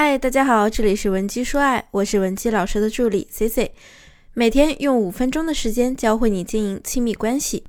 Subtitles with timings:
[0.00, 3.72] 嗨，大家好，这里是文姬说爱，我是文姬老师的助理 C C，
[4.32, 7.64] 每天用五分钟的时间教会你经营亲密关系。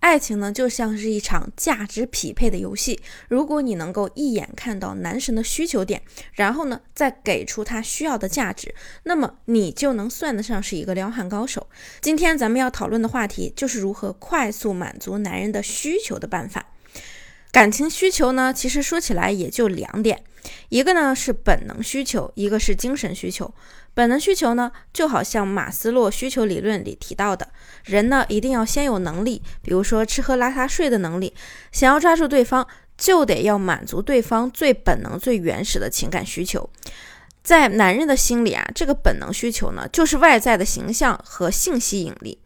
[0.00, 3.00] 爱情呢，就像是一场价值匹配的游戏。
[3.30, 6.02] 如果你能够一眼看到男神的需求点，
[6.34, 11.66] 然后呢，再给出他需要的价值，那么你就能算得上是一个撩汉高手。
[12.02, 16.66] 今天咱们要讨论的话题就是如何快速满足男人的需求的办法。
[17.52, 20.22] 感情需求呢，其实说起来也就两点，
[20.68, 23.52] 一个呢是本能需求，一个是精神需求。
[23.94, 27.48] 本能需求呢，就好像马斯洛需求理论里提到的，
[27.84, 31.32] 人呢一定要先有能力，比如说吃喝拉撒睡的能力。
[31.72, 32.66] 想要抓住对方，
[32.98, 36.68] 就得要满足对方最本能、最原始的情感需求。
[37.42, 42.38] 在男人的心里啊，这个本能需求呢，就是外在的形象和性吸引力。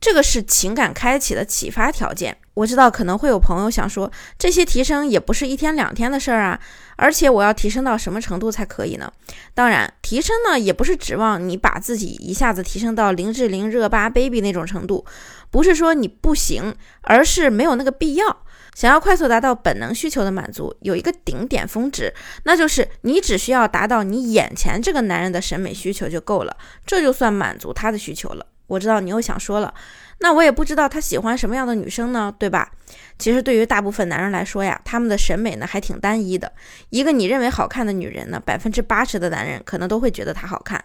[0.00, 2.36] 这个是情感开启的启发条件。
[2.58, 6.60] 我知道可能会有朋友想说，这些提升也不是一天两天的事儿啊，
[6.96, 9.12] 而且我要提升到什么程度才可以呢？
[9.54, 15.06] 当然，提升呢也不是指望你把自己一下子提升到林志玲热巴 baby 那种程度，
[15.52, 18.38] 不是说你不行，而是没有那个必要。
[18.74, 28.44] 想要快速达到本能需求的满足，有一个顶点峰值，那就是你只需要达到你眼前这个男人的审美需求就够了，这就算满足他的需求了。
[28.68, 29.74] 我知道你又想说了，
[30.20, 32.70] 那我也不知道他喜欢什么样的女生呢，对吧？
[33.18, 36.52] 其实对于大部分男人来说呀，他们的审美呢还挺单一的。
[36.90, 40.82] 一个你认为好看的女人呢，百分之八十的男人可能都会觉得她好看。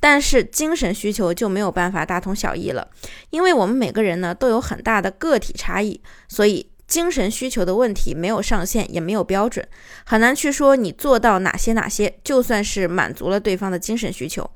[0.00, 2.88] 但是精神需求就没有办法大同小异了，
[3.30, 6.70] 因为我们每个人呢都有很大的个体差异，所以。
[6.94, 9.66] 精神需求的问题没有上限，也没有标准，
[10.04, 14.48] 很难去说你做到哪些哪些，就算是满足了对方的精神需求。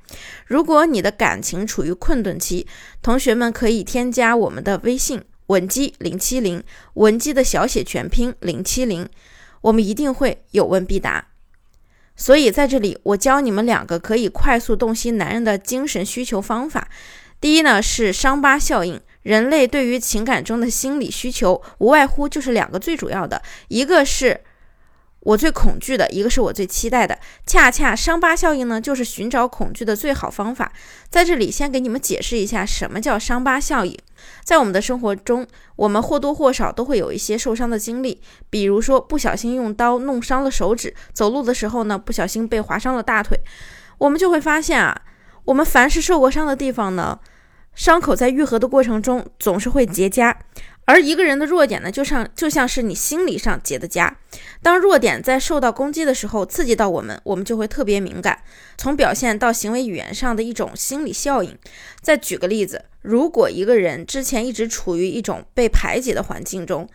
[0.46, 2.64] 如果你的感情处于困顿期，
[3.02, 6.62] 同学们可以添加我们的微信文姬零七零，
[6.94, 9.08] 文姬的小写全拼零七零，
[9.62, 11.26] 我们一定会有问必答。
[12.14, 16.88] 所以在这里，我教你们两个可以快速洞悉男人的精神需求方法。
[17.40, 19.00] 第一呢是伤疤效应。
[19.22, 24.40] 人类对于情感中的心理需求，无外乎就是两个最主要的，一个是
[25.20, 27.18] 我最恐惧的，一个是我最期待的。
[27.44, 30.72] 恰恰伤疤效应呢，就是寻找恐惧的最好方法。
[31.10, 33.94] 在这里，先给你们解释一下什么叫伤疤效应。
[34.44, 35.46] 在我们的生活中，
[35.76, 43.38] 我们或多或少都会有一些受伤的经历，比如说不小心用刀弄伤了手指，走路的时候呢，不小心被划伤了大腿，
[43.98, 45.02] 我们就会发现啊，
[45.48, 47.18] 我们凡是受过伤的地方呢。
[47.74, 50.34] 伤口在愈合的过程中总是会结痂，
[50.88, 54.10] 而一个人的弱点呢，就像就像是你心理上结的痂。
[54.62, 58.42] 当弱点在受到攻击的时候，刺激到我们，我们就会特别敏感，
[58.78, 61.58] 从表现到行为语言上的一种心理效应。
[62.00, 66.88] 再举个例子，如果一个人之前一直处于一种被排挤的环境中，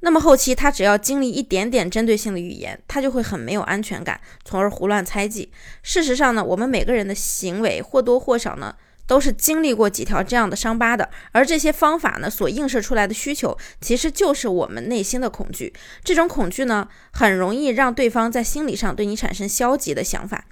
[0.00, 5.50] 那么后期他只要经历一点点针对性的语言，他就会很没有安全感，从而胡乱猜忌。
[5.82, 8.74] 事实上呢，我们每个人的行为或多或少呢。
[9.08, 15.72] 都是经历过几条这样的伤疤的，而这些方法呢，所映射出来的需求，其实就是我们内心的恐惧。
[16.04, 20.44] 这种恐惧呢，很容易让对方在心理上对你产生消极的想法。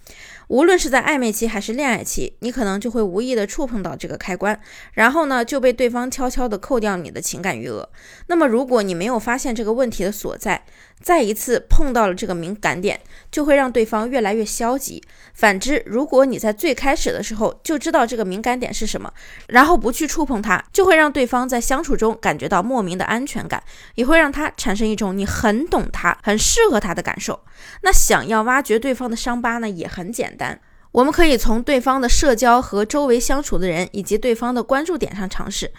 [0.48, 4.58] 无论是在暧昧期还是恋爱期，你可能就会无意的触碰到这个开关，
[4.92, 7.88] 然后呢就被对方悄悄的扣掉你的情感余额。
[8.28, 10.64] 那么如果你没有发现这个问题的所在，
[11.02, 15.02] 再一次碰到了这个敏感点，就会让对方越来越消极。
[15.34, 19.12] 反之，如果你在最开始的时候就知道这个敏感点是什么，
[19.48, 23.62] 然后不去触碰它，就会让对方在相处中感觉到莫名的安全感，
[23.96, 27.38] 也会让他产生一种你很懂他、很适合他的感受。
[27.82, 30.35] 那想要挖掘对方的伤疤呢，也很简单。
[30.36, 30.60] 单
[30.92, 35.72] 我们可以从对方的社交和周围相处的人以及对方的关注点上尝试。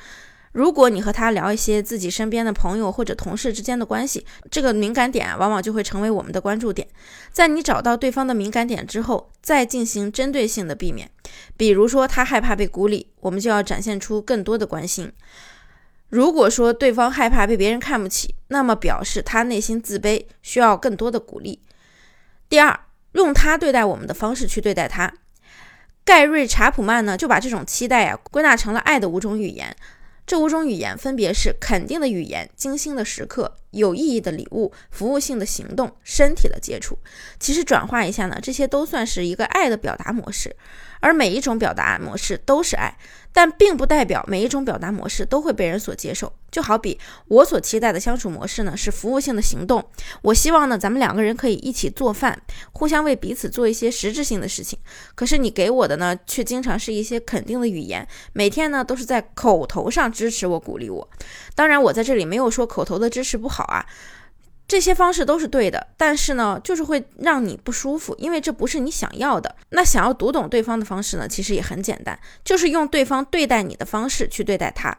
[0.54, 6.88] 如果你和他聊一些自己身边的朋友或者同事之间的关系，这个敏感点，往往就会成为我们的关注点。
[7.32, 11.12] 在你找到对方的敏感点之后，再进行针对性的避免。
[11.56, 15.12] 比如说他害怕被孤立，我们就要展现出更多的关心。
[16.10, 21.60] 如果说对方害怕被别人看不起，那么表示他内心自卑，需要更多的鼓励。
[22.50, 22.80] 第二，
[23.18, 25.12] 用他对待我们的方式去对待他。
[26.06, 29.76] 盖瑞·查普曼呢，就把这种期待啊归纳成了爱的五种语言。
[30.26, 36.98] 这五种语言分别是肯定的语言、精心的时刻、有意义的礼物、服务性的行动、身体的接触。
[37.40, 40.56] 其实转化一下呢，这些都算是一个爱的表达模式。
[41.00, 42.98] 而每一种表达模式都是爱，
[43.32, 46.34] 但并不代表每一种表达模式都会被人所接受。
[46.50, 46.98] 就好比
[47.28, 49.88] 我所期待的相处模式呢，是服务性的行动。
[50.24, 52.42] 我希望呢，咱们两个人可以一起做饭，
[52.72, 54.80] 互相为彼此做一些实质性的事情。
[55.14, 61.08] 可是你给我的呢，却经常是一些肯定的语言，每天呢都是在口头上支持我、鼓励我。
[61.54, 63.84] 当然，我在这里没有说口头的支持不好好啊。
[64.68, 69.56] 这些方式都是对的，但是呢，就是会让你不舒服，因为这不是你想要的。
[69.70, 74.98] 那想要读懂对方的方式呢，其实也很简单，就是用对方对待你的方式去对待他，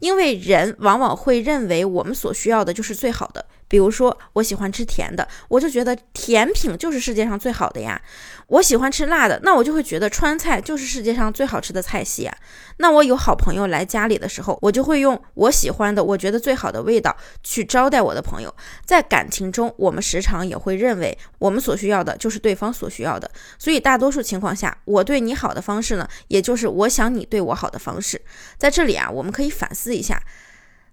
[0.00, 3.46] 因为人往往会认为我们所需要的就是最好的。
[3.68, 8.00] 比如说，我喜欢吃甜的，我就觉得甜品就是世界上最好的呀。
[8.48, 12.36] 我喜欢吃辣的，那我就会觉得川菜就是世界上最好吃的菜系啊。
[12.76, 18.54] 那我有好朋友来家里的时候，我就会用我喜欢的、我觉得最好的味道去招待我的朋友。
[18.84, 23.28] 在感情中，我们时常也会认为我们所需要的就是对方所需要的，
[23.58, 28.20] 所以大多数情况下，我对你好的方式呢，也就是我想你对我好的方式。
[28.56, 30.22] 在这里啊，我们可以反思一下。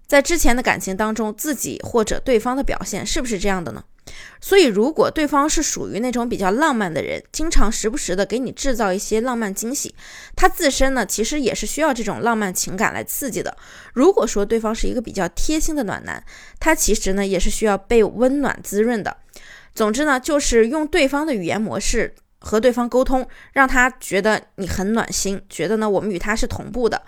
[0.06, 3.84] 在之前的感情当中，自己或者对方的表现是不是这样的呢？
[4.38, 9.94] 所以，如果对方是属于那种比较浪漫的人，经常时不时的给你制造一些浪漫惊喜，
[10.36, 13.56] 他自身呢其实也是需要这种浪漫情感来刺激的。
[13.94, 16.22] 如果说对方是一个比较贴心的暖男，
[16.60, 19.16] 他其实呢也是需要被温暖滋润的。
[19.74, 27.02] 总之呢，就是用对方的语言模式和对方沟通，让他觉得你很暖心，觉得呢我们与他是同步的。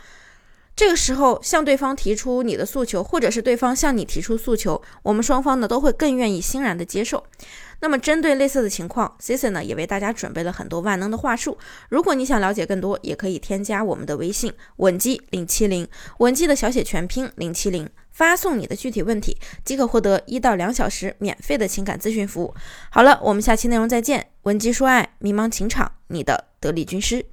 [0.77, 7.25] 这个时候向对方提出你的诉求，或者是对方向你提出诉求，我们双方呢都会更愿意欣然的接受。
[7.81, 11.57] 那么针对类似的情况，Cici 呢也为大家准备了很多万能的话术。
[11.89, 15.89] 如果你想了解更多，也可以添加我们的微信文姬零七零，
[16.19, 22.55] 文姬的小写全拼零七零，发送你的具体问题，即可获得一到两小时免费的情感咨询服务。
[22.91, 24.29] 好了，我们下期内容再见。
[24.43, 27.25] 文姬说爱，迷茫情场，你的得力军师。